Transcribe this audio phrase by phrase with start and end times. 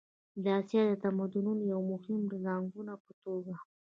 [0.43, 3.53] د اسیا د تمدنونو د یوې مهمې زانګو په توګه.